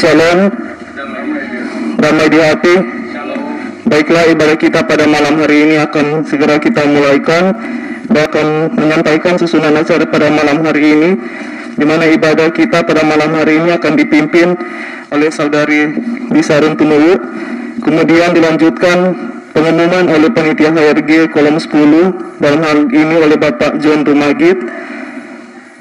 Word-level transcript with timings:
Shalom, 0.00 0.48
damai 2.00 2.32
di 2.32 2.40
hati. 2.40 2.72
Baiklah 3.84 4.32
ibadah 4.32 4.56
kita 4.56 4.80
pada 4.88 5.04
malam 5.04 5.36
hari 5.44 5.68
ini 5.68 5.76
akan 5.76 6.24
segera 6.24 6.56
kita 6.56 6.88
mulaikan 6.88 7.52
dan 8.08 8.24
akan 8.32 8.46
menyampaikan 8.80 9.36
susunan 9.36 9.76
acara 9.76 10.08
pada 10.08 10.32
malam 10.32 10.64
hari 10.64 10.96
ini 10.96 11.10
di 11.76 11.84
mana 11.84 12.08
ibadah 12.08 12.48
kita 12.48 12.80
pada 12.80 13.04
malam 13.04 13.28
hari 13.36 13.60
ini 13.60 13.76
akan 13.76 13.92
dipimpin 14.00 14.56
oleh 15.12 15.28
saudari 15.28 15.92
Bisarun 16.32 16.80
Tunuwu 16.80 17.20
kemudian 17.84 18.32
dilanjutkan 18.32 19.12
pengumuman 19.52 20.08
oleh 20.16 20.32
panitia 20.32 20.72
HRG 20.72 21.28
kolom 21.28 21.60
10 21.60 22.40
dalam 22.40 22.60
hal 22.64 22.88
ini 22.88 23.16
oleh 23.20 23.36
Bapak 23.36 23.76
John 23.84 24.08
Rumagit 24.08 24.64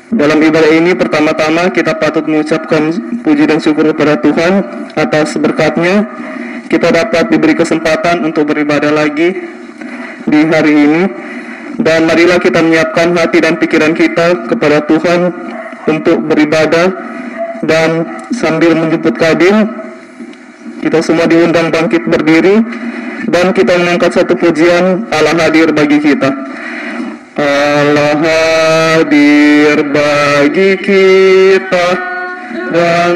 dalam 0.10 0.42
ibadah 0.42 0.74
ini 0.74 0.98
pertama-tama 0.98 1.70
kita 1.70 1.94
patut 2.02 2.26
mengucapkan 2.26 2.90
puji 3.22 3.46
dan 3.46 3.62
syukur 3.62 3.94
kepada 3.94 4.18
Tuhan 4.18 4.66
atas 4.98 5.38
berkatnya. 5.38 6.10
Kita 6.66 6.90
dapat 6.90 7.30
diberi 7.30 7.54
kesempatan 7.54 8.26
untuk 8.26 8.50
beribadah 8.50 8.90
lagi 8.90 9.38
di 10.26 10.42
hari 10.50 10.74
ini. 10.74 11.04
Dan 11.80 12.10
marilah 12.10 12.42
kita 12.42 12.60
menyiapkan 12.60 13.14
hati 13.16 13.38
dan 13.40 13.62
pikiran 13.62 13.94
kita 13.94 14.50
kepada 14.50 14.82
Tuhan 14.90 15.30
untuk 15.86 16.26
beribadah. 16.26 16.90
Dan 17.62 18.22
sambil 18.34 18.74
menjemput 18.74 19.14
kadin 19.14 19.68
kita 20.82 21.06
semua 21.06 21.30
diundang 21.30 21.70
bangkit 21.70 22.10
berdiri. 22.10 22.66
Dan 23.30 23.54
kita 23.54 23.78
mengangkat 23.78 24.18
satu 24.18 24.34
pujian 24.34 25.06
Allah 25.14 25.38
hadir 25.38 25.70
bagi 25.70 26.02
kita. 26.02 26.34
Allah 27.40 28.20
hadir 28.20 29.80
bagi 29.88 30.76
kita. 30.76 31.88
Dan 32.70 33.14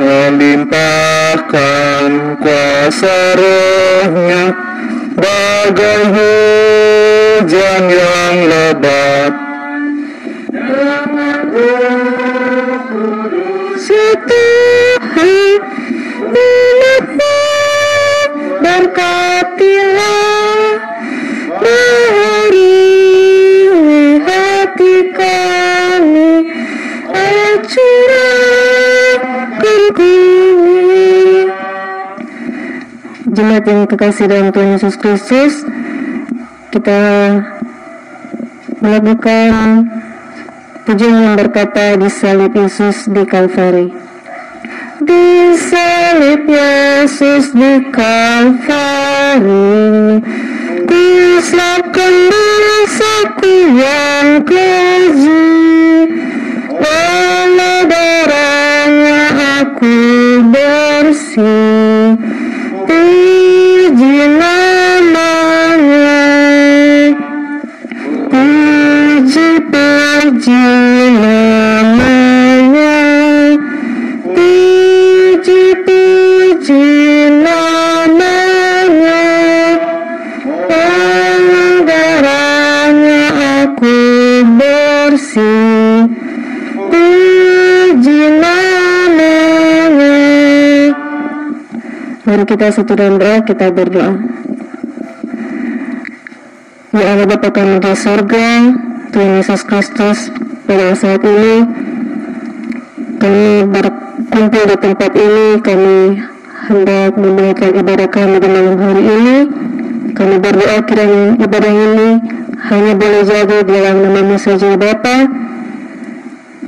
melimpahkan 0.00 2.40
kuasa 2.40 3.36
rohnya 3.36 4.56
bagai 5.14 6.02
hujan 6.16 7.82
yang 7.92 8.36
lebat. 8.48 9.32
Tuhan 14.30 15.58
milikmu 16.32 17.49
Jemaat 33.30 33.62
yang 33.62 33.86
kekasih 33.86 34.26
dalam 34.26 34.50
Tuhan 34.50 34.74
Yesus 34.74 34.98
Kristus 34.98 35.62
kita 36.74 37.00
melakukan 38.82 39.86
pujian 40.82 41.14
yang 41.14 41.34
berkata 41.38 41.94
di 41.94 42.10
salib 42.10 42.50
Yesus 42.50 43.06
di 43.06 43.22
Kalvari 43.22 44.09
di 45.00 45.56
salib 45.56 46.44
Yesus 46.44 47.56
di 47.56 47.80
Kalvari 47.88 49.40
Kusapkan 51.40 52.14
dosaku 52.28 53.54
yang 53.80 54.44
keji. 54.44 55.48
Oleh 56.76 57.80
darahnya 57.88 59.22
aku 59.64 59.96
bersih. 60.52 62.20
Puji 62.84 64.16
namanya. 64.36 66.20
Puji 68.28 69.48
puji 69.72 70.68
Mari 92.40 92.56
kita 92.56 92.72
satu 92.72 92.96
dalam 92.96 93.20
doa, 93.20 93.44
kita 93.44 93.68
berdoa. 93.68 94.16
Ya 96.96 97.12
Allah 97.12 97.28
Bapa 97.28 97.52
kami 97.52 97.84
di 97.84 97.92
surga, 97.92 98.48
Tuhan 99.12 99.44
Yesus 99.44 99.60
Kristus, 99.60 100.32
pada 100.64 100.96
saat 100.96 101.20
ini 101.20 101.68
kami 103.20 103.68
berkumpul 103.68 104.62
di 104.72 104.76
tempat 104.80 105.12
ini, 105.20 105.60
kami 105.60 105.96
hendak 106.64 107.12
memulaikan 107.20 107.76
ibadah 107.76 108.08
kami 108.08 108.36
di 108.40 108.48
malam 108.48 108.76
hari 108.88 109.02
ini. 109.04 109.36
Kami 110.16 110.34
berdoa 110.40 110.80
kiranya 110.88 111.36
ibadah 111.44 111.74
ini 111.76 112.10
hanya 112.72 112.92
boleh 112.96 113.22
jadi 113.28 113.56
di 113.68 113.68
dalam 113.68 113.96
namamu 114.00 114.40
saja 114.40 114.80
Bapa. 114.80 115.28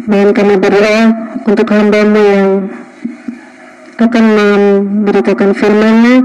Dan 0.04 0.36
kami 0.36 0.54
berdoa 0.60 1.00
untuk 1.48 1.64
hambamu 1.72 2.20
yang 2.20 2.48
akan 4.02 4.24
memberitakan 4.34 5.50
firman-Nya, 5.54 6.16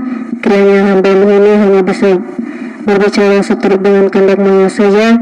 kiranya 0.41 0.79
hambamu 0.93 1.27
ini 1.29 1.51
hanya 1.57 1.81
bisa 1.85 2.17
berbicara 2.87 3.43
seturut 3.43 3.81
dengan 3.83 4.09
kehendakmu 4.09 4.65
saja. 4.71 5.17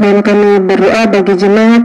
Dan 0.00 0.24
kami 0.24 0.64
berdoa 0.66 1.02
bagi 1.12 1.34
jemaat 1.38 1.82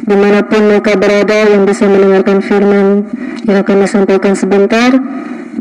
di 0.00 0.16
mana 0.16 0.40
pun 0.42 0.62
mereka 0.66 0.96
berada 0.96 1.46
yang 1.46 1.62
bisa 1.68 1.84
mendengarkan 1.86 2.38
firman 2.42 3.06
yang 3.46 3.62
akan 3.62 3.76
disampaikan 3.84 4.34
sebentar. 4.34 4.90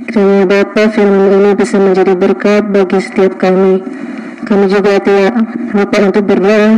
Kiranya 0.09 0.46
Bapa 0.50 0.90
firman 0.90 1.30
ini 1.38 1.51
bisa 1.53 1.78
menjadi 1.78 2.13
berkat 2.18 2.66
bagi 2.69 2.97
setiap 2.97 3.38
kami. 3.38 3.84
Kami 4.47 4.66
juga 4.66 4.97
tidak 5.03 5.34
lupa 5.75 5.97
untuk 6.01 6.24
berdoa 6.25 6.69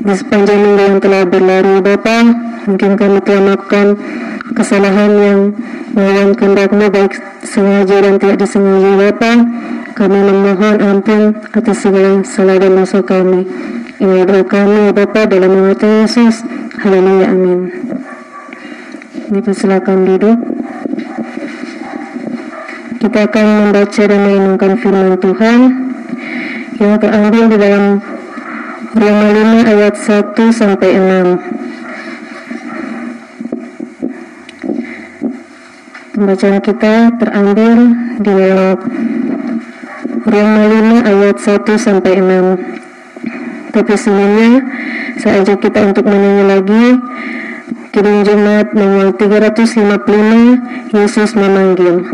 di 0.00 0.14
sepanjang 0.14 0.58
minggu 0.62 0.82
yang 0.86 0.98
telah 1.02 1.22
berlalu 1.26 1.74
Bapa. 1.82 2.18
Mungkin 2.66 2.98
kami 2.98 3.22
telah 3.22 3.42
melakukan 3.46 3.86
kesalahan 4.58 5.10
yang 5.14 5.40
melawan 5.94 6.34
kehendakmu 6.34 6.90
baik 6.90 7.14
sengaja 7.46 8.02
dan 8.02 8.18
tidak 8.18 8.42
disengaja 8.42 8.90
Bapa. 8.98 9.32
Kami 9.96 10.18
memohon 10.18 10.76
ampun 10.82 11.22
atas 11.54 11.78
segala 11.80 12.26
salah 12.26 12.58
dan 12.58 12.74
dosa 12.74 13.00
kami. 13.06 13.46
Ini 14.02 14.26
doa 14.26 14.42
kami 14.42 14.90
Bapa 14.90 15.30
dalam 15.30 15.54
nama 15.54 15.72
Tuhan 15.78 16.10
Yesus. 16.10 16.42
Haleluya 16.82 17.30
amin. 17.30 17.60
Kita 19.30 19.50
silakan 19.54 19.98
duduk. 20.02 20.38
Kita 22.98 23.30
akan 23.30 23.46
membaca 23.70 24.02
dan 24.02 24.20
merenungkan 24.26 24.72
firman 24.82 25.14
Tuhan 25.22 25.58
yang 26.82 26.98
terambil 26.98 27.44
di 27.46 27.56
dalam 27.62 27.84
Roma 28.96 29.28
5 29.62 29.70
ayat 29.70 29.94
1 29.94 30.34
sampai 30.50 30.90
6. 30.98 31.56
Pembacaan 36.16 36.64
kita 36.64 37.12
terambil 37.20 37.92
di 38.24 38.32
Roma 40.24 40.64
5 40.64 41.12
ayat 41.12 41.36
1 41.36 41.76
sampai 41.76 42.24
6. 42.24 42.56
Tapi 43.76 43.92
sebelumnya 44.00 44.64
saya 45.20 45.44
ajak 45.44 45.60
kita 45.60 45.84
untuk 45.84 46.08
menyanyi 46.08 46.44
lagi. 46.48 46.86
Kirim 47.92 48.24
Jumat 48.24 48.72
nomor 48.72 49.12
355 49.12 50.96
Yesus 50.96 51.36
memanggil. 51.36 52.08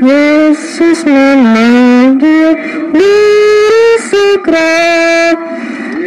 Yesus 0.00 1.04
memanggil 1.04 2.56
diri 2.88 3.88
segera. 4.00 4.80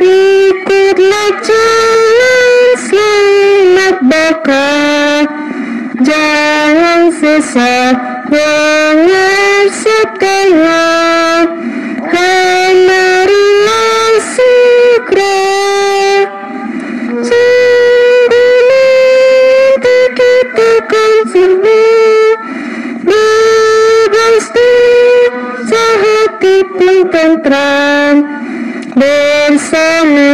Ikutlah 0.02 1.30
jalan 1.46 2.58
selamat 2.90 3.96
baka 4.10 4.66
Jangan 6.06 7.10
sesat 7.18 7.98
mengersatkannya 8.30 10.86
Marilah 12.14 14.14
segera. 14.38 15.50
Sungguh 17.26 18.54
nanti 18.70 19.98
kita 20.14 20.72
kan 20.86 21.14
sembuh 21.34 22.38
Bebas 23.02 24.46
sehati 25.66 26.58
pun 26.70 27.10
tentram. 27.10 28.22
Bersama 28.94 30.26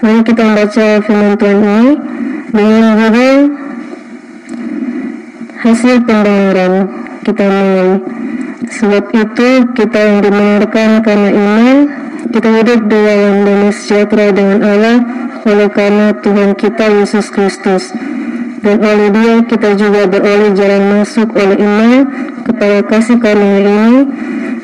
Mari 0.00 0.24
kita 0.24 0.42
membaca 0.48 0.86
firman 1.04 1.36
Tuhan 1.36 1.58
ini 1.60 1.88
dengan 2.56 2.84
judul 2.96 3.38
hasil 5.60 5.94
pendengaran 6.08 6.72
kita 7.20 7.44
mulai. 7.44 7.92
Sebab 8.80 9.04
itu 9.12 9.48
kita 9.76 9.98
yang 10.00 10.18
dibenarkan 10.24 11.04
karena 11.04 11.30
iman, 11.36 11.76
kita 12.32 12.48
hidup 12.48 12.80
di 12.88 12.96
dalam 12.96 13.34
damai 13.44 13.72
sejahtera 13.76 14.26
dengan 14.32 14.58
Allah 14.64 14.98
oleh 15.44 15.68
karena 15.68 16.16
Tuhan 16.16 16.56
kita 16.56 16.84
Yesus 17.04 17.28
Kristus. 17.28 17.92
Dan 18.64 18.80
oleh 18.80 19.08
dia 19.12 19.34
kita 19.52 19.76
juga 19.76 20.08
beroleh 20.08 20.56
jalan 20.56 20.82
masuk 20.96 21.28
oleh 21.36 21.60
iman 21.60 22.08
kepada 22.48 22.78
kasih 22.88 23.20
karunia 23.20 23.68
ini. 23.68 24.00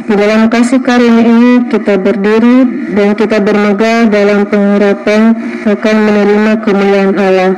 Di 0.07 0.15
dalam 0.15 0.47
kasih 0.47 0.87
karunia 0.87 1.27
ini 1.27 1.53
kita 1.67 1.99
berdiri 1.99 2.89
dan 2.95 3.19
kita 3.19 3.43
bermegah 3.43 4.07
dalam 4.07 4.47
pengharapan 4.47 5.35
akan 5.67 5.97
menerima 6.07 6.53
kemuliaan 6.63 7.13
Allah. 7.19 7.53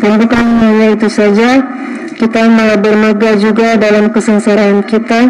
Dan 0.00 0.12
bukan 0.24 0.44
hanya 0.64 0.96
itu 0.96 1.08
saja, 1.12 1.60
kita 2.16 2.48
malah 2.48 2.80
bermegah 2.80 3.36
juga 3.36 3.76
dalam 3.76 4.08
kesengsaraan 4.08 4.88
kita 4.88 5.20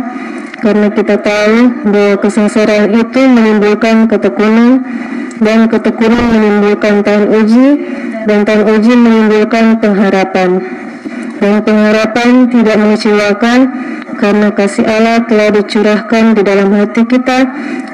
karena 0.62 0.88
kita 0.94 1.18
tahu 1.18 1.56
bahwa 1.90 2.14
kesengsaraan 2.22 2.94
itu 2.94 3.20
menimbulkan 3.20 4.06
ketekunan 4.06 4.86
dan 5.42 5.66
ketekunan 5.66 6.24
menimbulkan 6.30 7.02
tahan 7.02 7.26
uji 7.26 7.66
dan 8.24 8.46
tahan 8.46 8.64
uji 8.70 8.92
menimbulkan 8.94 9.76
pengharapan 9.82 10.62
dan 11.42 11.60
pengharapan 11.60 12.48
tidak 12.48 12.76
mengecewakan 12.80 13.58
karena 14.16 14.54
kasih 14.54 14.86
Allah 14.86 15.26
telah 15.26 15.50
dicurahkan 15.52 16.38
di 16.38 16.42
dalam 16.42 16.70
hati 16.74 17.02
kita 17.04 17.38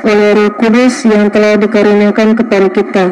oleh 0.07 0.29
Roh 0.37 0.53
Kudus 0.57 1.05
yang 1.09 1.29
telah 1.29 1.57
dikaruniakan 1.59 2.37
kepada 2.39 2.69
kita 2.71 3.05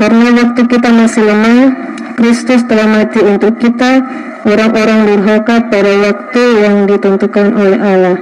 karena 0.00 0.28
waktu 0.32 0.60
kita 0.64 0.88
masih 0.96 1.22
lemah 1.28 1.90
Kristus 2.20 2.64
telah 2.68 2.84
mati 2.84 3.20
untuk 3.20 3.56
kita 3.56 4.04
orang-orang 4.44 5.08
durhaka 5.08 5.68
pada 5.68 5.92
waktu 6.04 6.42
yang 6.64 6.84
ditentukan 6.88 7.52
oleh 7.56 7.78
Allah. 7.80 8.16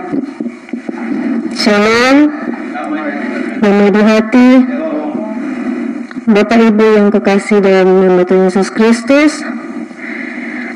Shalom, 1.58 2.30
damai 3.58 3.90
di 3.90 4.02
hati, 4.02 4.48
Bapak 6.30 6.58
Ibu 6.62 6.86
yang 6.94 7.08
kekasih 7.10 7.58
dalam 7.58 8.06
nama 8.06 8.22
Tuhan 8.22 8.50
Yesus 8.50 8.70
Kristus. 8.70 9.42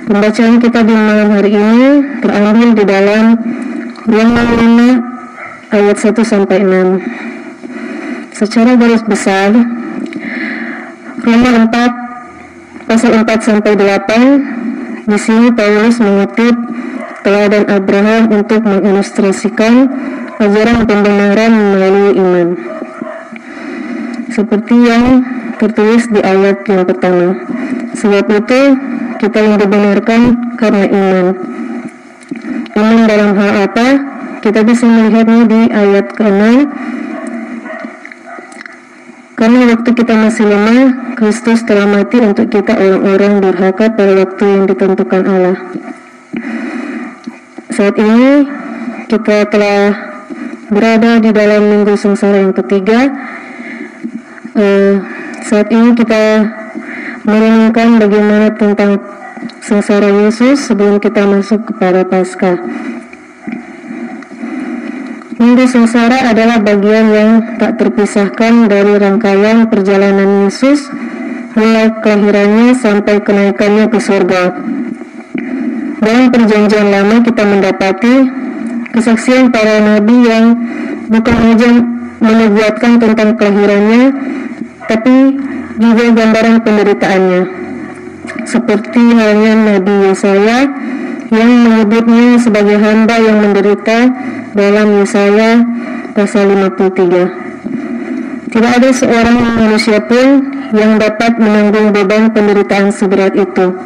Pembacaan 0.03 0.59
kita 0.59 0.83
di 0.83 0.91
malam 0.91 1.31
hari 1.31 1.55
ini 1.55 2.19
terambil 2.19 2.75
di 2.75 2.83
dalam 2.83 3.39
Roma 4.03 4.43
5 4.51 5.79
ayat 5.79 5.97
1 6.03 6.27
sampai 6.27 6.59
6. 6.59 8.35
Secara 8.35 8.75
garis 8.75 9.07
besar, 9.07 9.55
Roma 11.23 11.51
4 11.71 12.91
pasal 12.91 13.15
4 13.23 13.47
sampai 13.47 13.79
8 13.79 15.07
di 15.07 15.19
sini 15.23 15.55
Paulus 15.55 16.03
mengutip 16.03 16.57
teladan 17.23 17.71
Abraham 17.71 18.43
untuk 18.43 18.59
mengilustrasikan 18.67 19.87
ajaran 20.43 20.83
pembenaran 20.83 21.53
melalui 21.79 22.13
iman. 22.19 22.49
Seperti 24.35 24.77
yang 24.83 25.23
tertulis 25.63 26.11
di 26.11 26.19
ayat 26.19 26.67
yang 26.67 26.83
pertama. 26.83 27.39
Sebab 27.95 28.27
itu 28.35 28.61
kita 29.23 29.39
yang 29.39 29.57
dibenarkan 29.63 30.21
karena 30.59 30.85
iman. 30.91 31.27
Iman 32.75 32.99
dalam 33.07 33.31
hal 33.39 33.51
apa? 33.71 33.87
Kita 34.43 34.67
bisa 34.67 34.91
melihatnya 34.91 35.47
di 35.47 35.61
ayat 35.71 36.07
ke-6 36.19 36.43
karena 39.43 39.75
waktu 39.75 39.91
kita 39.91 40.15
masih 40.15 40.47
lemah, 40.47 41.19
Kristus 41.19 41.67
telah 41.67 41.83
mati 41.91 42.15
untuk 42.23 42.47
kita 42.47 42.79
orang-orang 42.79 43.43
durhaka 43.43 43.91
pada 43.91 44.13
waktu 44.23 44.45
yang 44.47 44.65
ditentukan 44.71 45.23
Allah. 45.27 45.59
Saat 47.75 47.99
ini 47.99 48.47
kita 49.11 49.51
telah 49.51 49.99
berada 50.71 51.19
di 51.19 51.35
dalam 51.35 51.63
minggu 51.75 51.91
sengsara 51.99 52.39
yang 52.39 52.55
ketiga. 52.55 53.11
Uh, 54.55 55.22
saat 55.47 55.69
ini 55.75 55.95
kita 55.99 56.47
merenungkan 57.27 57.99
bagaimana 57.99 58.55
tentang 58.55 58.99
sengsara 59.63 60.11
Yesus 60.27 60.67
sebelum 60.71 61.03
kita 61.03 61.27
masuk 61.27 61.75
kepada 61.75 62.07
Paskah. 62.07 62.59
Minggu 65.43 65.67
sengsara 65.67 66.31
adalah 66.31 66.63
bagian 66.63 67.07
yang 67.11 67.31
tak 67.59 67.75
terpisahkan 67.75 68.71
dari 68.71 68.95
rangkaian 68.95 69.67
perjalanan 69.67 70.47
Yesus 70.47 70.87
mulai 71.59 71.91
kelahirannya 71.99 72.79
sampai 72.79 73.19
kenaikannya 73.19 73.91
ke 73.91 73.99
surga. 73.99 74.43
Dalam 76.03 76.31
perjanjian 76.31 76.87
lama 76.91 77.27
kita 77.27 77.43
mendapati 77.43 78.15
kesaksian 78.95 79.51
para 79.51 79.83
nabi 79.83 80.17
yang 80.27 80.47
bukan 81.11 81.37
saja 81.43 81.71
menubuatkan 82.23 83.03
tentang 83.03 83.35
kelahirannya, 83.35 84.03
tapi 84.87 85.39
juga 85.79 86.05
gambaran 86.13 86.63
penderitaannya. 86.63 87.43
Seperti 88.47 89.03
halnya 89.15 89.55
Nabi 89.55 89.95
Yesaya 90.11 90.67
yang 91.33 91.51
menyebutnya 91.65 92.37
sebagai 92.37 92.77
hamba 92.77 93.17
yang 93.17 93.41
menderita 93.41 94.13
dalam 94.53 95.01
Yesaya 95.01 95.65
pasal 96.13 96.53
53. 96.53 98.53
Tidak 98.53 98.69
ada 98.69 98.93
seorang 98.93 99.57
manusia 99.57 100.05
pun 100.05 100.53
yang 100.77 101.01
dapat 101.01 101.41
menanggung 101.41 101.97
beban 101.97 102.37
penderitaan 102.37 102.93
seberat 102.93 103.33
itu. 103.33 103.81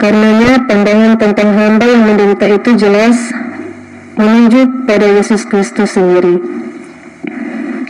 Karenanya 0.00 0.66
pandangan 0.66 1.20
tentang 1.20 1.52
hamba 1.52 1.84
yang 1.84 2.08
menderita 2.08 2.48
itu 2.48 2.70
jelas 2.80 3.20
menunjuk 4.16 4.88
pada 4.88 5.04
Yesus 5.04 5.44
Kristus 5.44 5.94
sendiri. 5.94 6.61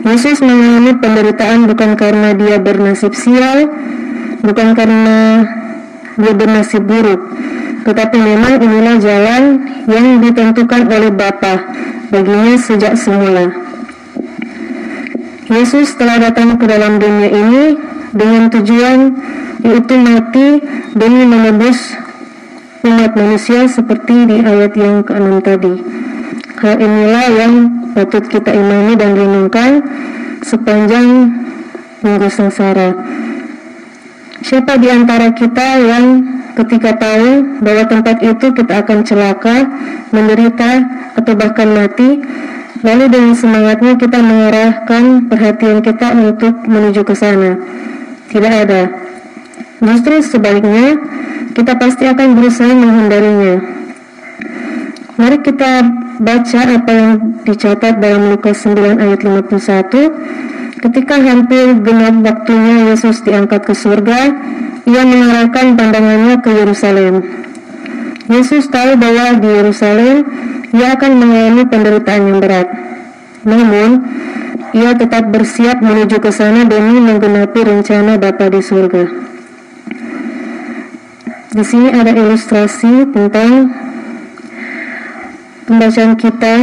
Yesus 0.03 0.43
mengalami 0.43 0.99
penderitaan 0.99 1.71
bukan 1.71 1.95
karena 1.95 2.35
dia 2.35 2.59
bernasib 2.59 3.15
sial, 3.15 3.71
bukan 4.43 4.75
karena 4.75 5.47
dia 6.19 6.33
bernasib 6.35 6.83
buruk, 6.83 7.23
tetapi 7.87 8.17
memang 8.19 8.59
inilah 8.59 8.97
jalan 8.99 9.43
yang 9.87 10.19
ditentukan 10.19 10.91
oleh 10.91 11.11
Bapa 11.15 11.55
baginya 12.11 12.59
sejak 12.59 12.99
semula. 12.99 13.47
Yesus 15.53 15.95
telah 15.95 16.19
datang 16.19 16.59
ke 16.59 16.65
dalam 16.67 16.99
dunia 16.99 17.31
ini 17.31 17.65
dengan 18.11 18.49
tujuan 18.51 18.99
yaitu 19.63 19.95
mati 20.01 20.49
demi 20.99 21.23
menebus 21.29 21.95
umat 22.83 23.15
manusia 23.15 23.71
seperti 23.71 24.27
di 24.27 24.37
ayat 24.43 24.73
yang 24.75 25.07
ke-6 25.07 25.33
tadi. 25.47 25.75
Hal 26.63 26.79
inilah 26.79 27.27
yang 27.43 27.55
patut 27.91 28.23
kita 28.31 28.55
imani 28.55 28.95
dan 28.95 29.19
renungkan 29.19 29.83
sepanjang 30.47 31.27
minggu 32.07 32.29
sengsara. 32.31 32.95
Siapa 34.47 34.79
di 34.79 34.87
antara 34.87 35.35
kita 35.35 35.83
yang 35.83 36.23
ketika 36.55 36.95
tahu 36.95 37.59
bahwa 37.67 37.83
tempat 37.91 38.23
itu 38.23 38.47
kita 38.55 38.79
akan 38.79 39.03
celaka, 39.03 39.67
menderita, 40.15 40.87
atau 41.19 41.35
bahkan 41.35 41.67
mati, 41.75 42.23
lalu 42.87 43.11
dengan 43.11 43.35
semangatnya 43.35 43.99
kita 43.99 44.23
mengarahkan 44.23 45.27
perhatian 45.27 45.83
kita 45.83 46.15
untuk 46.15 46.63
menuju 46.63 47.03
ke 47.03 47.15
sana? 47.19 47.59
Tidak 48.31 48.55
ada. 48.67 48.87
Justru 49.83 50.23
sebaliknya, 50.23 50.95
kita 51.59 51.75
pasti 51.75 52.07
akan 52.07 52.39
berusaha 52.39 52.71
menghindarinya. 52.71 53.82
Mari 55.13 55.45
kita 55.45 55.85
baca 56.25 56.61
apa 56.73 56.89
yang 56.89 57.13
dicatat 57.45 58.01
dalam 58.01 58.33
Lukas 58.33 58.65
9 58.65 58.97
ayat 58.97 59.21
51. 59.21 60.81
Ketika 60.81 61.21
hampir 61.21 61.77
genap 61.85 62.17
waktunya 62.25 62.89
Yesus 62.89 63.21
diangkat 63.21 63.61
ke 63.61 63.77
surga, 63.77 64.33
ia 64.89 65.03
mengarahkan 65.05 65.77
pandangannya 65.77 66.41
ke 66.41 66.51
Yerusalem. 66.57 67.29
Yesus 68.33 68.73
tahu 68.73 68.97
bahwa 68.97 69.37
di 69.37 69.49
Yerusalem 69.53 70.17
ia 70.73 70.97
akan 70.97 71.13
mengalami 71.21 71.63
penderitaan 71.69 72.23
yang 72.33 72.39
berat. 72.41 72.69
Namun, 73.45 73.91
ia 74.73 74.97
tetap 74.97 75.29
bersiap 75.29 75.85
menuju 75.85 76.25
ke 76.25 76.33
sana 76.33 76.65
demi 76.65 76.97
menggenapi 77.05 77.61
rencana 77.61 78.17
Bapa 78.17 78.49
di 78.49 78.65
surga. 78.65 79.05
Di 81.53 81.65
sini 81.69 81.93
ada 81.93 82.17
ilustrasi 82.17 83.13
tentang 83.13 83.69
pembacaan 85.67 86.15
kita 86.19 86.55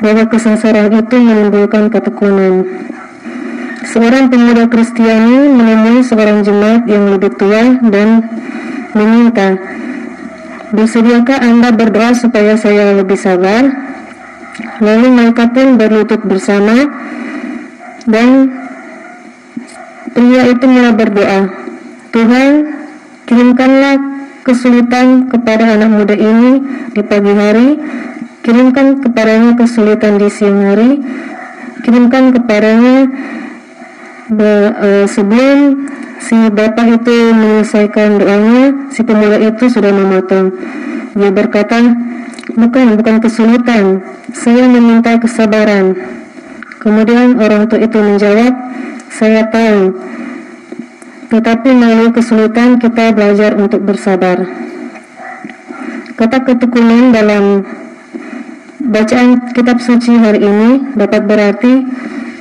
bahwa 0.00 0.24
kesengsaraan 0.28 0.92
itu 0.96 1.16
menimbulkan 1.20 1.92
ketekunan. 1.92 2.64
Seorang 3.80 4.28
pemuda 4.28 4.68
Kristiani 4.68 5.50
menemui 5.50 6.04
seorang 6.04 6.44
jemaat 6.44 6.84
yang 6.88 7.10
lebih 7.10 7.32
tua 7.36 7.80
dan 7.84 8.24
meminta, 8.92 9.56
Bersediakah 10.70 11.42
Anda 11.42 11.74
berdoa 11.74 12.14
supaya 12.14 12.54
saya 12.54 12.94
lebih 12.94 13.18
sabar? 13.18 13.66
Lalu 14.78 15.06
mereka 15.10 15.50
pun 15.50 15.74
berlutut 15.74 16.22
bersama 16.22 16.86
dan 18.06 18.54
pria 20.14 20.42
itu 20.46 20.64
mulai 20.70 20.94
berdoa, 20.94 21.40
Tuhan, 22.14 22.50
kirimkanlah 23.26 23.98
kesulitan 24.42 25.28
kepada 25.28 25.76
anak 25.76 25.90
muda 25.90 26.16
ini 26.16 26.64
di 26.96 27.02
pagi 27.04 27.32
hari, 27.32 27.68
kirimkan 28.40 29.04
kepadanya 29.04 29.56
kesulitan 29.56 30.16
di 30.16 30.28
siang 30.32 30.60
hari, 30.64 31.00
kirimkan 31.84 32.32
kepadanya 32.32 33.08
uh, 34.32 35.04
sebelum 35.06 35.88
si 36.20 36.36
bapak 36.52 37.00
itu 37.00 37.16
menyelesaikan 37.32 38.20
doanya, 38.20 38.64
si 38.92 39.00
pemuda 39.02 39.38
itu 39.40 39.64
sudah 39.66 39.92
memotong. 39.92 40.52
Dia 41.16 41.30
berkata, 41.34 41.80
bukan, 42.54 42.86
bukan 42.94 43.16
kesulitan, 43.18 44.04
saya 44.30 44.68
meminta 44.68 45.18
kesabaran. 45.18 45.96
Kemudian 46.80 47.36
orang 47.36 47.68
tua 47.68 47.82
itu 47.82 47.98
menjawab, 47.98 48.52
saya 49.10 49.44
tahu, 49.52 49.92
tetapi 51.30 51.70
melalui 51.70 52.10
kesulitan 52.10 52.82
kita 52.82 53.14
belajar 53.14 53.54
untuk 53.54 53.86
bersabar. 53.86 54.42
Kata 56.18 56.42
ketekunan 56.42 57.14
dalam 57.14 57.64
bacaan 58.82 59.54
kitab 59.54 59.78
suci 59.78 60.18
hari 60.18 60.42
ini 60.42 60.92
dapat 60.98 61.24
berarti 61.24 61.86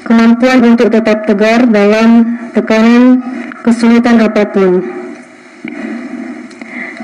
kemampuan 0.03 0.59
untuk 0.73 0.89
tetap 0.89 1.23
tegar 1.29 1.69
dalam 1.69 2.41
tekanan 2.51 3.21
kesulitan 3.61 4.19
apa 4.25 4.49
pun. 4.49 4.81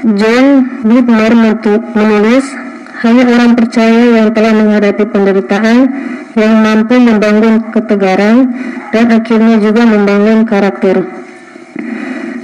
John 0.05 0.45
Whitmer 0.85 1.33
menulis, 1.97 2.45
hanya 3.01 3.23
orang 3.25 3.57
percaya 3.57 4.21
yang 4.21 4.29
telah 4.33 4.53
menghadapi 4.53 5.05
penderitaan 5.09 5.77
yang 6.35 6.53
mampu 6.61 6.97
membangun 6.99 7.73
ketegaran 7.73 8.53
dan 8.93 9.05
akhirnya 9.09 9.57
juga 9.61 9.81
membangun 9.85 10.45
karakter. 10.45 11.25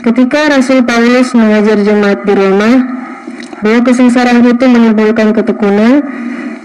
Ketika 0.02 0.50
Rasul 0.50 0.82
Paulus 0.82 1.32
mengajar 1.38 1.78
jemaat 1.80 2.26
di 2.26 2.34
Roma, 2.34 2.72
bahwa 3.62 3.80
kesengsaraan 3.86 4.42
itu 4.44 4.66
menimbulkan 4.66 5.32
ketekunan, 5.32 6.02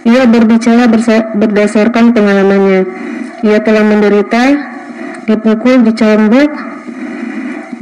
ia 0.08 0.23
berbicara 0.25 0.88
berdasarkan 1.37 2.16
pengalamannya. 2.16 2.88
Ia 3.44 3.58
telah 3.61 3.85
menderita, 3.85 4.44
dipukul, 5.28 5.85
dicambuk, 5.85 6.50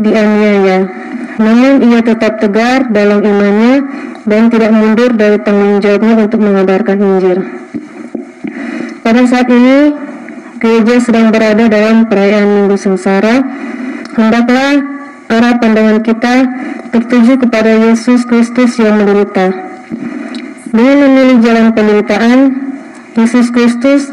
dianiaya. 0.03 0.79
Namun 1.38 1.73
ia 1.91 2.00
tetap 2.03 2.43
tegar 2.43 2.91
dalam 2.91 3.23
imannya 3.23 3.75
dan 4.26 4.50
tidak 4.50 4.71
mundur 4.75 5.11
dari 5.14 5.38
tanggung 5.43 5.79
jawabnya 5.79 6.14
untuk 6.26 6.41
mengabarkan 6.43 6.97
Injil. 6.99 7.38
Pada 9.05 9.23
saat 9.29 9.47
ini, 9.53 9.93
gereja 10.59 10.97
sedang 10.99 11.29
berada 11.29 11.69
dalam 11.69 12.09
perayaan 12.09 12.49
Minggu 12.49 12.76
Sengsara. 12.81 13.37
Hendaklah 14.14 14.78
arah 15.26 15.54
pandangan 15.59 15.99
kita 16.06 16.35
tertuju 16.94 17.35
kepada 17.42 17.75
Yesus 17.90 18.23
Kristus 18.23 18.78
yang 18.78 19.02
menderita. 19.02 19.50
Dengan 20.71 20.97
memilih 21.06 21.37
jalan 21.42 21.66
penderitaan, 21.75 22.38
Yesus 23.18 23.50
Kristus 23.50 24.11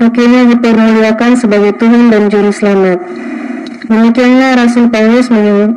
akhirnya 0.00 0.48
dipermuliakan 0.56 1.36
sebagai 1.36 1.76
Tuhan 1.76 2.08
dan 2.08 2.32
Juru 2.32 2.48
Selamat. 2.48 3.00
Demikianlah 3.92 4.56
Rasul 4.56 4.88
Paulus 4.88 5.28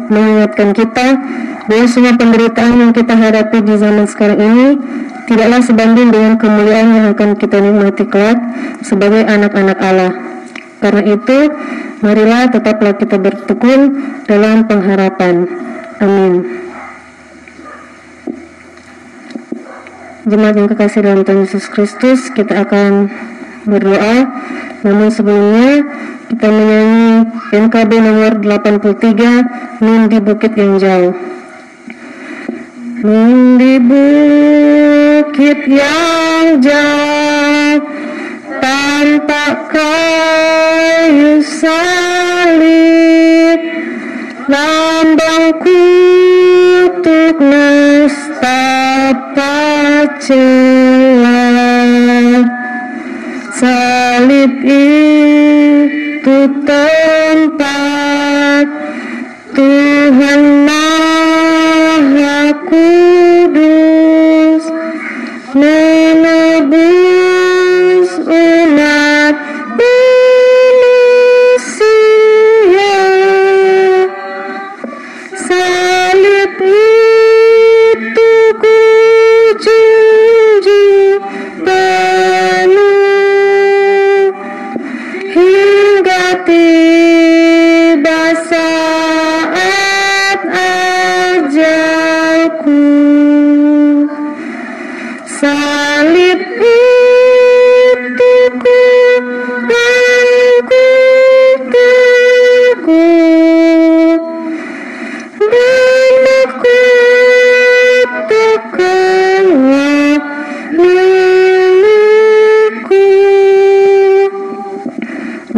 mengingatkan 0.08 0.72
kita 0.72 1.08
bahwa 1.67 1.86
semua 1.91 2.15
penderitaan 2.15 2.79
yang 2.79 2.91
kita 2.96 3.12
hadapi 3.12 3.60
di 3.60 3.75
zaman 3.75 4.05
sekarang 4.08 4.39
ini 4.39 4.67
tidaklah 5.27 5.60
sebanding 5.60 6.15
dengan 6.15 6.39
kemuliaan 6.39 6.89
yang 6.96 7.05
akan 7.12 7.36
kita 7.36 7.60
nikmati 7.60 8.08
kelak 8.08 8.39
sebagai 8.86 9.25
anak-anak 9.25 9.77
Allah. 9.84 10.35
Karena 10.86 11.01
itu, 11.01 11.50
marilah 12.06 12.54
tetaplah 12.54 12.94
kita 12.94 13.18
bertekun 13.18 14.06
dalam 14.30 14.70
pengharapan. 14.70 15.50
Amin. 15.98 16.46
Jemaat 20.30 20.54
yang 20.62 20.70
kekasih 20.70 21.01
dalam 21.01 21.25
Tuhan 21.25 21.50
Yesus 21.50 21.65
Kristus, 21.74 22.30
kita 22.30 22.70
akan 22.70 23.10
berdoa. 23.65 24.30
Namun 24.86 25.10
sebelumnya, 25.10 25.89
kita 26.30 26.54
menyanyi 26.54 27.34
NKB 27.50 27.92
nomor 27.98 28.32
83 28.46 29.82
Nun 29.82 30.06
di 30.06 30.22
Bukit 30.22 30.54
yang 30.54 30.77
Jauh 30.77 31.13
Nun 33.06 33.62
di 33.62 33.77
bukit 33.77 35.62
yang 35.70 36.58
jauh 36.58 37.14
Tampak 39.06 39.70
kayu 39.70 41.38
salib 41.62 42.74
Lambang 44.50 45.62
kutuk 45.62 47.38
nestapa 47.38 48.50
celah. 50.26 51.86
Salib 53.54 54.58
itu 54.66 56.38
tempat 56.66 57.85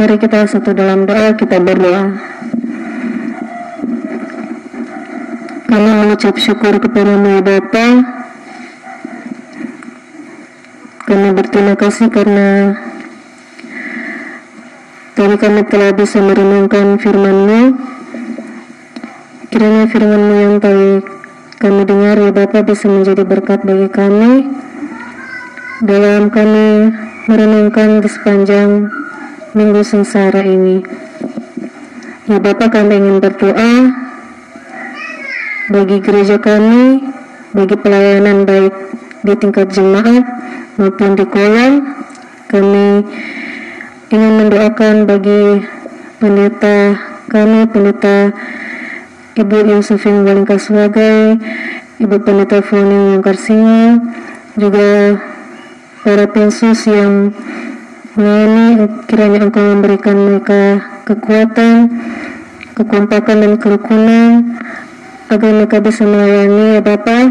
Mari 0.08 0.24
kita 0.24 0.48
satu 0.48 0.72
dalam 0.72 1.04
doa, 1.04 1.36
kita 1.36 1.60
berdoa. 1.60 2.16
Kami 5.68 5.90
mengucap 6.00 6.40
syukur 6.40 6.80
kepada 6.80 7.20
ya 7.20 7.44
Bapa. 7.44 7.86
Kami 11.12 11.28
berterima 11.36 11.76
kasih 11.76 12.08
karena 12.08 12.72
tadi 15.12 15.36
kami 15.36 15.68
telah 15.68 15.92
bisa 15.92 16.24
merenungkan 16.24 16.96
firman-Mu. 17.04 17.62
Kiranya 19.52 19.92
firman-Mu 19.92 20.36
yang 20.40 20.56
tadi 20.64 21.04
kami 21.60 21.84
dengar 21.84 22.16
ya 22.16 22.32
Bapa 22.32 22.64
bisa 22.64 22.88
menjadi 22.88 23.28
berkat 23.28 23.60
bagi 23.68 23.92
kami 23.92 24.56
dalam 25.84 26.32
kami 26.32 26.96
merenungkan 27.28 28.00
di 28.00 28.08
sepanjang 28.08 28.88
minggu 29.58 29.82
sengsara 29.82 30.46
ini. 30.46 30.86
Ya 32.30 32.38
Bapak 32.38 32.78
kami 32.78 33.02
ingin 33.02 33.18
berdoa 33.18 33.74
bagi 35.74 35.98
gereja 35.98 36.38
kami, 36.38 37.02
bagi 37.58 37.76
pelayanan 37.82 38.46
baik 38.46 38.74
di 39.26 39.34
tingkat 39.34 39.74
jemaat 39.74 40.22
maupun 40.78 41.18
di 41.18 41.26
kolam. 41.26 41.98
Kami 42.48 43.02
ingin 44.14 44.34
mendoakan 44.46 45.10
bagi 45.10 45.66
pendeta 46.22 47.02
kami, 47.28 47.66
pendeta 47.66 48.30
Ibu 49.38 49.58
Yusufin 49.74 50.22
Walingka 50.22 50.62
Swagai, 50.62 51.42
Ibu 51.98 52.16
Pendeta 52.22 52.62
Foni 52.62 53.18
yang 53.18 53.22
Karsinga, 53.26 53.82
juga 54.58 55.18
para 56.06 56.26
pensus 56.30 56.88
yang 56.88 57.34
melayani 58.18 58.90
kiranya 59.06 59.46
engkau 59.46 59.62
memberikan 59.62 60.18
mereka 60.18 60.82
kekuatan, 61.06 62.02
kekompakan 62.74 63.38
dan 63.46 63.54
kerukunan 63.62 64.58
agar 65.30 65.50
mereka 65.54 65.78
bisa 65.78 66.02
melayani 66.02 66.78
ya 66.78 66.82
Bapak. 66.82 67.26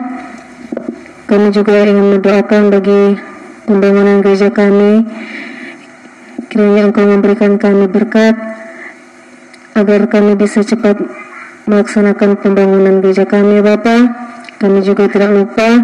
Kami 1.27 1.51
juga 1.51 1.83
ingin 1.83 2.17
mendoakan 2.17 2.63
bagi 2.71 3.19
pembangunan 3.67 4.23
gereja 4.23 4.47
kami. 4.55 5.03
Kiranya 6.47 6.87
Engkau 6.87 7.03
memberikan 7.03 7.59
kami 7.59 7.91
berkat 7.91 8.39
agar 9.75 10.07
kami 10.07 10.39
bisa 10.39 10.63
cepat 10.63 11.03
melaksanakan 11.67 12.39
pembangunan 12.39 13.03
gereja 13.03 13.27
kami 13.27 13.59
ya 13.59 13.63
Bapak. 13.75 14.03
Kami 14.63 14.87
juga 14.87 15.11
tidak 15.11 15.35
lupa 15.35 15.83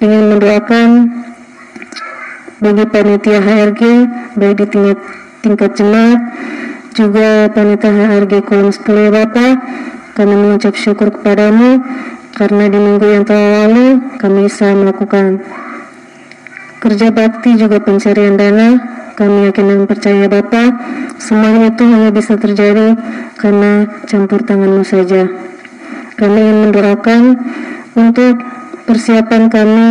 ingin 0.00 0.24
mendoakan 0.32 0.88
bagi 2.58 2.84
panitia 2.90 3.38
HRG 3.38 3.82
baik 4.34 4.54
di 4.58 4.66
tingkat, 4.66 4.98
tingkat 5.42 5.70
jemaat 5.78 6.20
juga 6.94 7.46
panitia 7.54 7.92
HRG 7.94 8.32
kolom 8.42 8.70
10 8.74 9.14
ya 9.14 9.26
kami 10.18 10.34
mengucap 10.34 10.74
syukur 10.74 11.14
kepadamu 11.14 11.78
karena 12.34 12.64
di 12.66 12.78
minggu 12.78 13.06
yang 13.06 13.22
telah 13.22 13.66
lalu 13.66 14.02
kami 14.18 14.50
bisa 14.50 14.74
melakukan 14.74 15.42
kerja 16.78 17.10
bakti 17.10 17.58
juga 17.58 17.82
pencarian 17.82 18.38
dana. 18.38 18.98
Kami 19.18 19.50
yakin 19.50 19.66
dan 19.66 19.80
percaya 19.90 20.30
Bapak 20.30 20.70
semua 21.18 21.66
itu 21.66 21.82
hanya 21.90 22.14
bisa 22.14 22.38
terjadi 22.38 22.94
karena 23.34 23.90
campur 24.06 24.46
tanganmu 24.46 24.86
saja. 24.86 25.26
Kami 26.14 26.38
ingin 26.38 26.58
mendoakan 26.70 27.22
untuk 27.98 28.38
persiapan 28.86 29.50
kami 29.50 29.88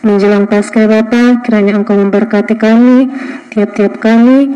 menjelang 0.00 0.48
pasca 0.48 0.88
Bapa, 0.88 1.44
kiranya 1.44 1.76
Engkau 1.76 1.96
memberkati 2.00 2.56
kami, 2.56 3.12
tiap-tiap 3.52 4.00
kami, 4.00 4.48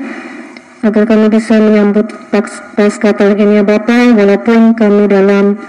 agar 0.81 1.05
kami 1.05 1.29
bisa 1.29 1.61
menyambut 1.61 2.09
pasca 2.77 3.13
tahun 3.13 3.37
ini 3.37 3.61
ya 3.61 3.65
Bapa, 3.65 4.17
walaupun 4.17 4.73
kami 4.73 5.05
dalam 5.09 5.61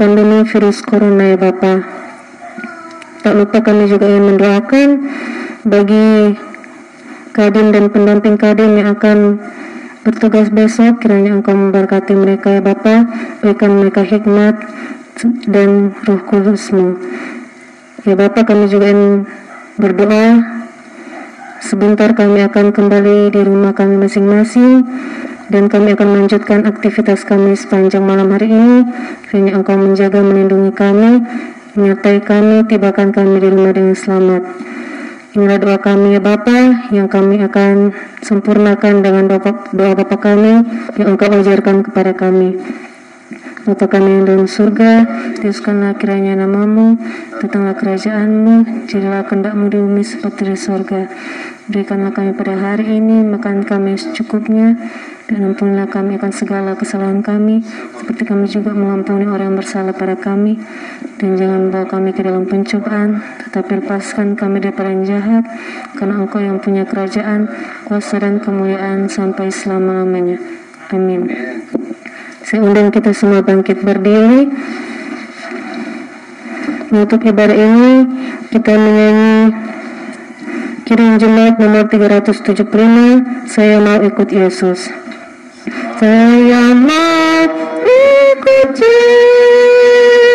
pandemi 0.00 0.44
virus 0.48 0.80
corona 0.80 1.36
ya 1.36 1.38
Bapa. 1.40 1.84
Tak 3.20 3.32
lupa 3.36 3.58
kami 3.60 3.88
juga 3.88 4.08
ingin 4.08 4.24
mendoakan 4.36 4.88
bagi 5.66 6.36
kadin 7.36 7.74
dan 7.74 7.92
pendamping 7.92 8.36
kadin 8.40 8.80
yang 8.80 8.96
akan 8.96 9.40
bertugas 10.08 10.48
besok, 10.48 11.04
kiranya 11.04 11.36
Engkau 11.36 11.52
memberkati 11.52 12.16
mereka 12.16 12.56
ya 12.56 12.62
Bapa, 12.64 13.04
berikan 13.44 13.76
mereka 13.76 14.08
hikmat 14.08 14.56
dan 15.48 15.92
roh 16.04 16.20
kudusmu. 16.24 16.96
Ya 18.06 18.14
Bapak 18.14 18.46
kami 18.46 18.70
juga 18.70 18.94
ingin 18.94 19.26
berdoa 19.82 20.56
Sebentar 21.66 22.14
kami 22.14 22.46
akan 22.46 22.70
kembali 22.70 23.34
di 23.34 23.42
rumah 23.42 23.74
kami 23.74 23.98
masing-masing 23.98 24.86
dan 25.50 25.66
kami 25.66 25.98
akan 25.98 26.14
melanjutkan 26.14 26.62
aktivitas 26.62 27.26
kami 27.26 27.58
sepanjang 27.58 28.06
malam 28.06 28.30
hari 28.30 28.54
ini. 28.54 28.86
Kiranya 29.26 29.58
Engkau 29.58 29.74
menjaga 29.74 30.22
melindungi 30.22 30.70
kami, 30.70 31.26
menyertai 31.74 32.22
kami, 32.22 32.70
tibakan 32.70 33.10
kami 33.10 33.42
di 33.42 33.48
rumah 33.50 33.74
dengan 33.74 33.98
selamat. 33.98 34.42
Inilah 35.34 35.58
doa 35.58 35.78
kami 35.82 36.14
ya 36.14 36.22
Bapa 36.22 36.86
yang 36.94 37.10
kami 37.10 37.42
akan 37.42 37.90
sempurnakan 38.22 39.02
dengan 39.02 39.26
doa, 39.26 39.50
doa 39.74 39.92
Bapa 39.98 40.16
kami 40.22 40.62
yang 41.02 41.18
Engkau 41.18 41.34
ajarkan 41.34 41.82
kepada 41.82 42.14
kami. 42.14 42.62
Bapa 43.66 43.90
kami 43.90 44.22
yang 44.22 44.30
dalam 44.30 44.46
surga, 44.46 45.02
diuskanlah 45.42 45.98
kiranya 45.98 46.38
namamu, 46.38 46.94
datanglah 47.42 47.74
kerajaanmu, 47.74 48.86
jadilah 48.86 49.26
kehendakmu 49.26 49.66
di 49.66 49.82
bumi 49.82 50.06
seperti 50.06 50.46
di 50.46 50.54
surga. 50.54 51.10
Berikanlah 51.66 52.14
kami 52.14 52.30
pada 52.38 52.54
hari 52.54 53.02
ini 53.02 53.26
makan 53.26 53.66
kami 53.66 53.98
secukupnya, 53.98 54.78
dan 55.26 55.50
ampunilah 55.50 55.90
kami 55.90 56.14
akan 56.14 56.30
segala 56.30 56.78
kesalahan 56.78 57.26
kami, 57.26 57.66
seperti 57.98 58.22
kami 58.22 58.46
juga 58.46 58.70
mengampuni 58.70 59.26
orang 59.26 59.50
yang 59.50 59.58
bersalah 59.58 59.98
pada 59.98 60.14
kami. 60.14 60.62
Dan 61.18 61.34
jangan 61.34 61.74
bawa 61.74 61.90
kami 61.90 62.14
ke 62.14 62.22
dalam 62.22 62.46
pencobaan, 62.46 63.18
tetapi 63.50 63.82
lepaskan 63.82 64.38
kami 64.38 64.62
daripada 64.62 64.94
yang 64.94 65.02
jahat, 65.02 65.42
karena 65.98 66.22
engkau 66.22 66.38
yang 66.38 66.62
punya 66.62 66.86
kerajaan, 66.86 67.50
kuasa 67.82 68.22
dan 68.22 68.38
kemuliaan 68.38 69.10
sampai 69.10 69.50
selama-lamanya. 69.50 70.38
Amin. 70.94 71.26
Saya 72.46 72.62
undang 72.62 72.94
kita 72.94 73.10
semua 73.10 73.42
bangkit 73.42 73.82
berdiri. 73.82 74.46
Untuk 76.94 77.26
ibadah 77.26 77.58
ini 77.58 78.06
kita 78.54 78.70
menyanyi 78.70 79.50
kirim 80.86 81.18
jemaat 81.18 81.58
nomor 81.58 81.90
375 81.90 83.50
Saya 83.50 83.82
mau 83.82 83.98
ikut 83.98 84.30
Yesus. 84.30 84.94
Saya 85.98 86.70
mau 86.70 87.50
ikut 87.82 88.78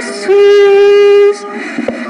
Yesus. 0.04 0.28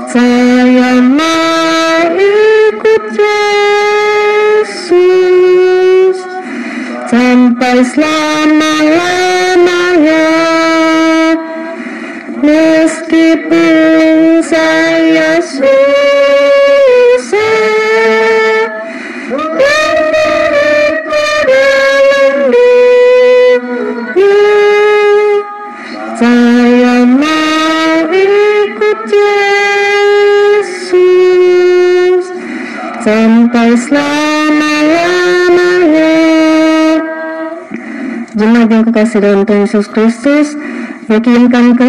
Saya 0.09 0.97
mau 0.97 2.09
ikut 2.17 3.05
Yesus. 3.21 4.97
Sampai 7.05 7.85
selama-lamanya 7.85 8.60
dalam 39.09 39.49
Tuhan 39.49 39.65
Yesus 39.65 39.89
Kristus 39.89 40.53
Yakinkan 41.11 41.75
ke, 41.75 41.87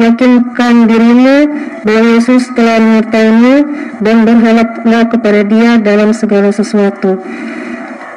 yakinkan 0.00 0.88
dirimu 0.88 1.36
bahwa 1.84 2.08
Yesus 2.16 2.48
telah 2.56 2.80
menyertaimu 2.80 3.54
dan 4.00 4.24
berharaplah 4.24 5.02
kepada 5.12 5.40
Dia 5.44 5.70
dalam 5.76 6.16
segala 6.16 6.48
sesuatu. 6.48 7.20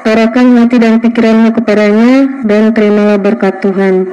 Arahkan 0.05 0.45
hati 0.61 0.77
dan 0.79 1.01
pikiranmu 1.01 1.51
kepadanya 1.57 2.45
dan 2.45 2.71
terimalah 2.71 3.19
berkat 3.19 3.59
Tuhan. 3.59 4.07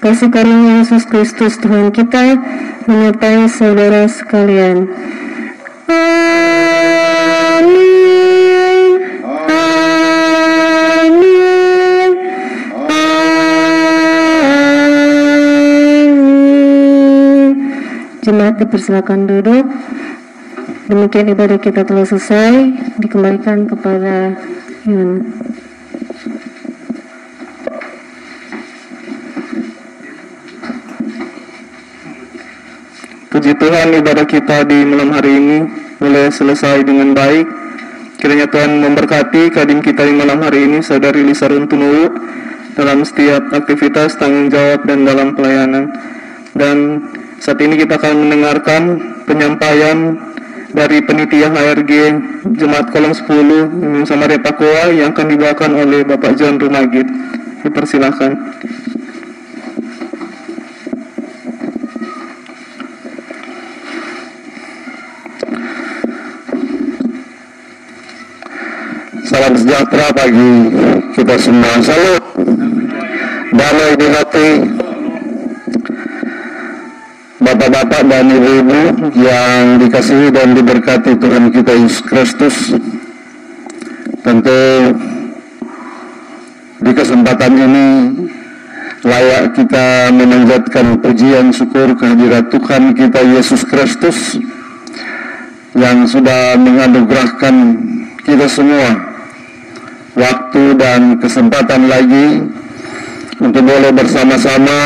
Kasih 0.00 0.30
karunia 0.30 0.86
Yesus 0.86 1.04
Kristus 1.04 1.58
Tuhan 1.58 1.90
kita 1.90 2.38
menyertai 2.86 3.50
saudara 3.50 4.06
sekalian. 4.06 4.86
Amin. 5.90 6.61
Jemaat 18.22 18.54
dipersilakan 18.62 19.26
duduk. 19.26 19.66
Demikian 20.86 21.34
ibadah 21.34 21.58
kita 21.58 21.82
telah 21.82 22.06
selesai. 22.06 22.70
Dikembalikan 23.02 23.66
kepada 23.66 24.38
Yun. 24.86 25.26
Puji 33.26 33.58
Tuhan 33.58 33.90
ibadah 33.90 34.26
kita 34.30 34.70
di 34.70 34.86
malam 34.86 35.10
hari 35.10 35.32
ini 35.42 35.58
boleh 35.98 36.30
selesai 36.30 36.86
dengan 36.86 37.18
baik. 37.18 37.50
Kiranya 38.22 38.46
Tuhan 38.46 38.86
memberkati 38.86 39.50
kadim 39.50 39.82
kita 39.82 40.06
di 40.06 40.14
malam 40.14 40.38
hari 40.46 40.70
ini, 40.70 40.78
Saudari 40.78 41.26
Lisa 41.26 41.50
Runtunuwu, 41.50 42.06
dalam 42.78 43.02
setiap 43.02 43.50
aktivitas, 43.50 44.14
tanggung 44.14 44.46
jawab, 44.46 44.86
dan 44.86 45.02
dalam 45.02 45.34
pelayanan. 45.34 45.90
Dan 46.54 47.02
saat 47.42 47.58
ini 47.58 47.74
kita 47.74 47.98
akan 47.98 48.22
mendengarkan 48.22 48.82
penyampaian 49.26 50.14
dari 50.70 51.02
penitia 51.02 51.50
HRG 51.50 51.92
Jemaat 52.54 52.94
Kolom 52.94 53.10
10 53.10 54.06
Samaria 54.06 54.38
Pakoa 54.38 54.94
yang 54.94 55.10
akan 55.10 55.26
dibawakan 55.26 55.74
oleh 55.74 56.06
Bapak 56.06 56.38
John 56.38 56.62
Rumagit. 56.62 57.02
Dipersilakan. 57.66 58.30
Salam 69.26 69.54
sejahtera 69.58 70.14
bagi 70.14 70.54
kita 71.18 71.34
semua. 71.42 71.74
Salut. 71.82 72.22
Damai 73.50 73.98
di 73.98 74.06
hati. 74.14 74.81
Bapak-bapak 77.42 78.06
dan 78.06 78.30
ibu-ibu 78.30 79.10
yang 79.18 79.82
dikasihi 79.82 80.30
dan 80.30 80.54
diberkati 80.54 81.18
Tuhan 81.18 81.50
kita 81.50 81.74
Yesus 81.74 82.02
Kristus. 82.06 82.56
Tentu 84.22 84.62
di 86.78 86.92
kesempatan 86.94 87.52
ini 87.58 87.86
layak 89.02 89.58
kita 89.58 90.14
memanjatkan 90.14 91.02
pujian 91.02 91.50
syukur 91.50 91.98
kehadirat 91.98 92.46
Tuhan 92.46 92.94
kita 92.94 93.20
Yesus 93.34 93.66
Kristus 93.66 94.38
yang 95.74 96.06
sudah 96.06 96.54
menganugerahkan 96.54 97.54
kita 98.22 98.46
semua 98.46 99.18
waktu 100.14 100.78
dan 100.78 101.18
kesempatan 101.18 101.90
lagi 101.90 102.46
untuk 103.42 103.66
boleh 103.66 103.90
bersama-sama 103.90 104.78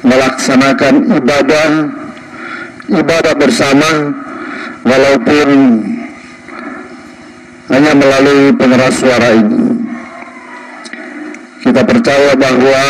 melaksanakan 0.00 0.94
ibadah 1.20 1.68
ibadah 2.90 3.34
bersama 3.38 3.90
walaupun 4.82 5.48
hanya 7.70 7.92
melalui 7.94 8.50
pengeras 8.58 8.98
suara 8.98 9.30
ini. 9.30 9.78
Kita 11.60 11.86
percaya 11.86 12.34
bahwa 12.34 12.84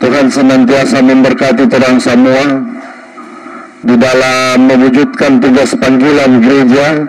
Tuhan 0.00 0.26
senantiasa 0.28 0.98
memberkati 1.00 1.64
terang 1.70 1.96
semua 1.96 2.60
di 3.80 3.96
dalam 3.96 4.68
mewujudkan 4.68 5.40
tugas 5.40 5.72
panggilan 5.80 6.44
gereja 6.44 7.08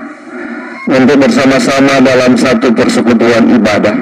untuk 0.88 1.18
bersama-sama 1.28 2.00
dalam 2.00 2.40
satu 2.40 2.72
persekutuan 2.72 3.52
ibadah. 3.52 3.98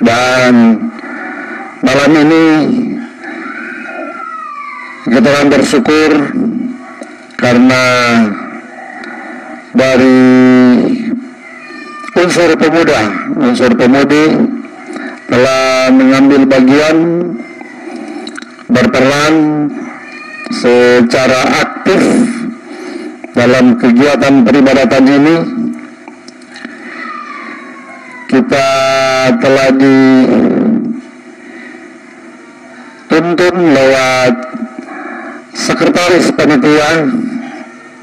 Dan 0.00 0.52
malam 1.86 2.12
ini 2.18 2.44
kita 5.06 5.28
akan 5.30 5.46
bersyukur 5.54 6.10
karena 7.38 7.84
dari 9.70 10.22
unsur 12.18 12.50
pemuda, 12.58 13.02
unsur 13.38 13.70
pemudi 13.78 14.34
telah 15.30 15.94
mengambil 15.94 16.42
bagian 16.42 16.96
berperan 18.66 19.34
secara 20.50 21.40
aktif 21.62 22.02
dalam 23.30 23.78
kegiatan 23.78 24.42
peribadatan 24.42 25.04
ini. 25.06 25.36
Kita 28.26 28.68
telah 29.38 29.70
dituntun 33.16 33.72
lewat 33.72 34.34
sekretaris 35.56 36.28
panitia 36.36 37.08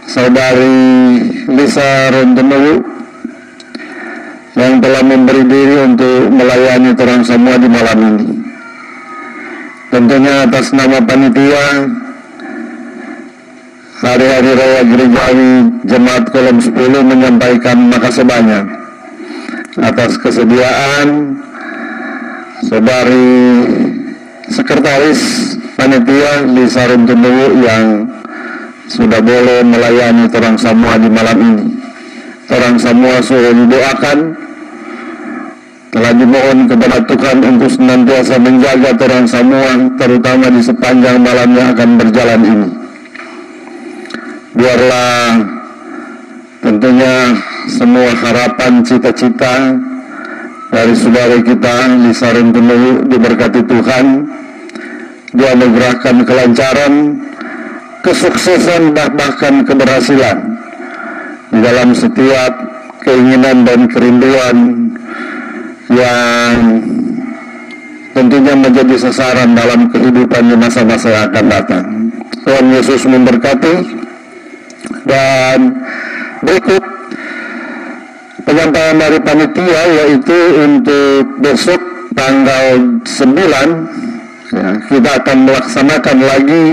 saudari 0.09 1.21
Lisa 1.53 2.09
Rondemewu 2.09 2.81
yang 4.57 4.81
telah 4.81 5.05
memberi 5.05 5.45
diri 5.45 5.77
untuk 5.85 6.33
melayani 6.33 6.97
terang 6.97 7.21
semua 7.21 7.61
di 7.61 7.69
malam 7.69 7.99
ini. 8.01 8.25
Tentunya 9.93 10.49
atas 10.49 10.73
nama 10.73 10.97
panitia 10.97 11.65
hari-hari 14.01 14.51
raya 14.57 14.81
gerejawi 14.81 15.53
Jemaat 15.85 16.25
Kolom 16.33 16.57
10 16.57 16.73
menyampaikan 17.05 17.77
makasih 17.85 18.25
banyak 18.25 18.65
atas 19.77 20.17
kesediaan 20.17 21.37
saudari 22.65 24.01
sekretaris 24.51 25.55
panitia 25.79 26.43
Lisa 26.51 26.89
Runtunuwu 26.89 27.63
yang 27.63 28.07
sudah 28.91 29.23
boleh 29.23 29.63
melayani 29.63 30.27
orang 30.27 30.57
semua 30.59 30.99
di 30.99 31.07
malam 31.07 31.37
ini. 31.39 31.65
Orang 32.51 32.75
semua 32.75 33.23
sudah 33.23 33.55
didoakan 33.55 34.17
telah 35.93 36.13
dimohon 36.17 36.65
kepada 36.67 36.97
Tuhan 37.05 37.37
untuk 37.45 37.69
senantiasa 37.71 38.35
menjaga 38.41 38.91
orang 38.97 39.25
semua 39.29 39.69
terutama 39.95 40.49
di 40.51 40.61
sepanjang 40.65 41.17
malam 41.21 41.49
yang 41.55 41.67
akan 41.71 41.89
berjalan 42.01 42.41
ini. 42.43 42.69
Biarlah 44.53 45.23
tentunya 46.61 47.15
semua 47.71 48.11
harapan 48.11 48.83
cita-cita 48.83 49.77
dari 50.73 50.93
saudara 50.97 51.37
kita 51.37 51.75
Lisa 52.01 52.33
Runtunuwu 52.33 53.05
diberkati 53.05 53.61
Tuhan. 53.61 54.05
Dia 55.33 55.53
menggerakkan 55.53 56.25
kelancaran 56.25 57.21
kesuksesan 58.01 58.93
bahkan 58.93 59.61
keberhasilan. 59.61 60.37
Di 61.53 61.59
dalam 61.61 61.93
setiap 61.93 62.53
keinginan 63.05 63.61
dan 63.61 63.85
kerinduan 63.85 64.57
yang 65.93 66.57
tentunya 68.17 68.53
menjadi 68.57 68.95
sasaran 68.97 69.53
dalam 69.53 69.89
kehidupan 69.93 70.43
di 70.49 70.55
masa-masa 70.57 71.07
yang 71.13 71.25
akan 71.29 71.45
datang. 71.49 71.85
Tuhan 72.41 72.65
Yesus 72.73 73.05
memberkati. 73.05 74.01
Dan 75.03 75.83
berikut 76.39 76.92
penyampaian 78.43 78.97
dari 78.99 79.19
panitia 79.19 79.81
yaitu 80.03 80.39
untuk 80.61 81.23
besok 81.39 81.81
tanggal 82.13 82.99
9 83.03 84.53
ya, 84.53 84.69
kita 84.87 85.09
akan 85.23 85.37
melaksanakan 85.49 86.17
lagi 86.21 86.63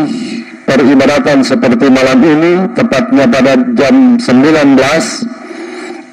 peribadatan 0.68 1.42
seperti 1.42 1.86
malam 1.90 2.20
ini 2.22 2.52
tepatnya 2.76 3.24
pada 3.26 3.58
jam 3.74 4.14
19 4.20 4.78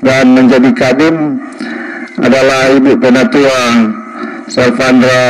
dan 0.01 0.25
menjadi 0.33 0.69
kadim 0.73 1.41
adalah 2.17 2.73
Ibu 2.73 2.97
Penatua 2.97 3.61
Selvandra 4.49 5.23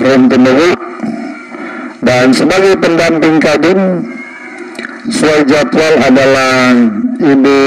Rentemewu. 0.00 0.72
Dan 2.00 2.32
sebagai 2.32 2.80
pendamping 2.80 3.36
kadim 3.36 3.80
sesuai 5.04 5.44
jadwal 5.44 5.94
adalah 6.00 6.72
Ibu 7.20 7.58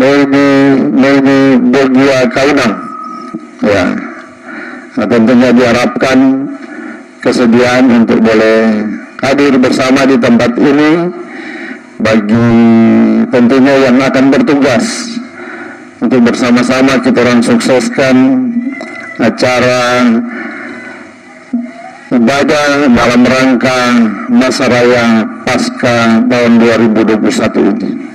Noini 0.00 0.48
Noini 0.96 1.38
Bogia 1.68 2.24
Kaunang 2.32 2.74
ya 3.60 3.84
nah, 4.96 5.06
tentunya 5.06 5.52
diharapkan 5.52 6.48
kesediaan 7.20 7.84
untuk 7.92 8.24
boleh 8.24 8.80
hadir 9.20 9.60
bersama 9.60 10.08
di 10.08 10.16
tempat 10.16 10.56
ini 10.56 11.12
bagi 12.00 12.48
tentunya 13.28 13.74
yang 13.84 14.00
akan 14.00 14.32
bertugas 14.32 15.20
untuk 16.00 16.32
bersama-sama 16.32 16.96
kita 17.04 17.20
orang 17.20 17.44
sukseskan 17.44 18.16
acara 19.20 20.00
ibadah 22.08 22.88
dalam 22.88 23.22
rangka 23.22 23.78
masa 24.32 24.64
raya 24.64 25.28
pasca 25.44 26.24
tahun 26.24 26.52
2021 26.56 27.70
ini. 27.76 28.09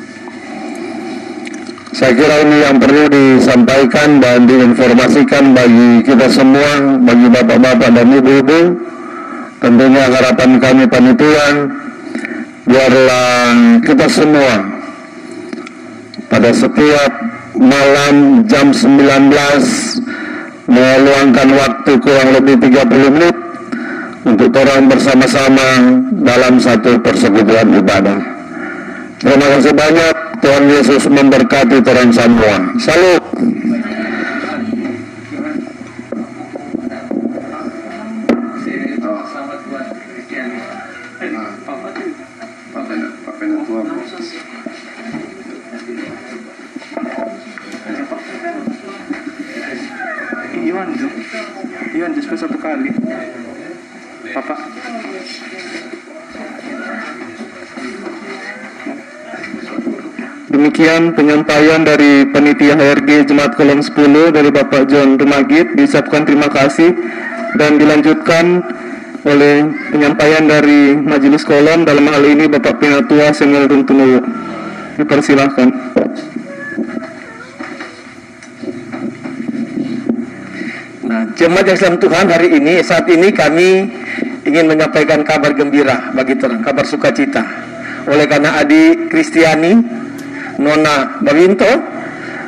Saya 1.96 2.12
kira 2.12 2.44
ini 2.44 2.58
yang 2.60 2.76
perlu 2.76 3.08
disampaikan 3.08 4.20
dan 4.20 4.44
diinformasikan 4.44 5.56
bagi 5.56 6.04
kita 6.04 6.28
semua, 6.28 7.00
bagi 7.00 7.32
bapak-bapak 7.32 7.90
dan 7.96 8.08
ibu-ibu, 8.12 8.76
Tentunya 9.66 10.06
harapan 10.12 10.62
kami 10.62 10.86
panitia 10.86 11.66
biarlah 12.70 13.50
kita 13.82 14.06
semua 14.06 14.62
pada 16.30 16.54
setiap 16.54 17.10
malam 17.58 18.46
jam 18.46 18.70
19 18.70 19.34
meluangkan 20.70 21.50
waktu 21.58 21.92
kurang 21.98 22.30
lebih 22.38 22.62
30 22.62 23.16
menit 23.16 23.36
untuk 24.22 24.54
orang 24.54 24.86
bersama-sama 24.86 25.98
dalam 26.22 26.62
satu 26.62 27.02
persekutuan 27.02 27.74
ibadah. 27.82 28.22
Terima 29.18 29.46
kasih 29.50 29.74
banyak. 29.74 30.16
Tuhan 30.40 30.66
Yesus 30.68 31.08
memberkati 31.08 31.80
orang 31.84 32.12
semua. 32.12 32.56
Salut. 32.80 33.24
Demikian 61.06 61.22
penyampaian 61.46 61.86
dari 61.86 62.26
penitia 62.34 62.74
HRG 62.74 63.30
Jemaat 63.30 63.54
Kolom 63.54 63.78
10 63.78 64.34
dari 64.34 64.50
Bapak 64.50 64.90
John 64.90 65.22
Rumagit 65.22 65.78
diucapkan 65.78 66.26
terima 66.26 66.50
kasih 66.50 66.98
dan 67.62 67.78
dilanjutkan 67.78 68.66
oleh 69.22 69.70
penyampaian 69.94 70.42
dari 70.50 70.98
Majelis 70.98 71.46
Kolom 71.46 71.86
dalam 71.86 72.10
hal 72.10 72.26
ini 72.26 72.50
Bapak 72.50 72.82
Penatua 72.82 73.30
Samuel 73.38 73.70
Runtunuwo. 73.70 74.18
Dipersilahkan. 74.98 75.70
Nah, 81.06 81.22
jemaat 81.38 81.70
yang 81.70 81.78
Islam 81.78 81.96
Tuhan 82.02 82.26
hari 82.34 82.50
ini, 82.50 82.82
saat 82.82 83.06
ini 83.14 83.30
kami 83.30 83.94
ingin 84.42 84.66
menyampaikan 84.66 85.22
kabar 85.22 85.54
gembira 85.54 86.10
bagi 86.18 86.34
terang, 86.34 86.66
kabar 86.66 86.82
sukacita. 86.90 87.46
Oleh 88.10 88.26
karena 88.26 88.58
Adi 88.58 89.06
Kristiani, 89.06 90.05
Nona 90.62 91.20
Bawinto, 91.22 91.68